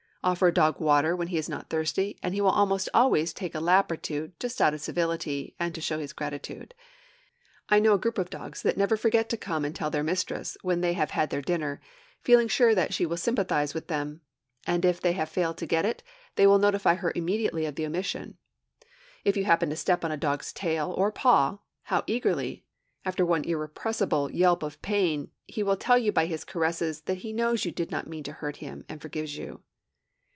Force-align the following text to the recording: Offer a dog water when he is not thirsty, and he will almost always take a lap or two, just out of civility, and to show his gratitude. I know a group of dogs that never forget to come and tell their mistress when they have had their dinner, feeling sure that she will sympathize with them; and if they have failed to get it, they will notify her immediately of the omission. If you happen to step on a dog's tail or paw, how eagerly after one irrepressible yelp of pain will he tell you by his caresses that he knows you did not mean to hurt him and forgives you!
Offer 0.23 0.49
a 0.49 0.53
dog 0.53 0.79
water 0.79 1.15
when 1.15 1.29
he 1.29 1.37
is 1.39 1.49
not 1.49 1.71
thirsty, 1.71 2.19
and 2.21 2.35
he 2.35 2.41
will 2.41 2.51
almost 2.51 2.87
always 2.93 3.33
take 3.33 3.55
a 3.55 3.59
lap 3.59 3.91
or 3.91 3.95
two, 3.95 4.33
just 4.39 4.61
out 4.61 4.71
of 4.71 4.79
civility, 4.79 5.55
and 5.59 5.73
to 5.73 5.81
show 5.81 5.97
his 5.97 6.13
gratitude. 6.13 6.75
I 7.69 7.79
know 7.79 7.95
a 7.95 7.97
group 7.97 8.19
of 8.19 8.29
dogs 8.29 8.61
that 8.61 8.77
never 8.77 8.95
forget 8.95 9.29
to 9.29 9.37
come 9.37 9.65
and 9.65 9.73
tell 9.75 9.89
their 9.89 10.03
mistress 10.03 10.57
when 10.61 10.81
they 10.81 10.93
have 10.93 11.09
had 11.09 11.31
their 11.31 11.41
dinner, 11.41 11.81
feeling 12.21 12.47
sure 12.47 12.75
that 12.75 12.93
she 12.93 13.03
will 13.03 13.17
sympathize 13.17 13.73
with 13.73 13.87
them; 13.87 14.21
and 14.67 14.85
if 14.85 15.01
they 15.01 15.13
have 15.13 15.27
failed 15.27 15.57
to 15.57 15.65
get 15.65 15.85
it, 15.87 16.03
they 16.35 16.45
will 16.45 16.59
notify 16.59 16.93
her 16.93 17.11
immediately 17.15 17.65
of 17.65 17.73
the 17.73 17.87
omission. 17.87 18.37
If 19.23 19.35
you 19.35 19.45
happen 19.45 19.71
to 19.71 19.75
step 19.75 20.05
on 20.05 20.11
a 20.11 20.17
dog's 20.17 20.53
tail 20.53 20.93
or 20.95 21.11
paw, 21.11 21.57
how 21.85 22.03
eagerly 22.05 22.63
after 23.03 23.25
one 23.25 23.43
irrepressible 23.43 24.31
yelp 24.31 24.61
of 24.61 24.83
pain 24.83 25.31
will 25.57 25.73
he 25.73 25.77
tell 25.79 25.97
you 25.97 26.11
by 26.11 26.27
his 26.27 26.43
caresses 26.43 27.01
that 27.05 27.17
he 27.25 27.33
knows 27.33 27.65
you 27.65 27.71
did 27.71 27.89
not 27.89 28.05
mean 28.05 28.23
to 28.25 28.33
hurt 28.33 28.57
him 28.57 28.85
and 28.87 29.01
forgives 29.01 29.35
you! 29.35 29.61